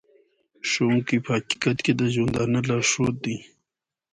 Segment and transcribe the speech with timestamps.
[0.69, 3.37] ښوونکی په حقیقت کې د ژوندانه لارښود دی.